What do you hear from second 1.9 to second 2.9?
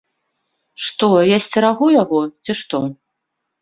яго, ці што?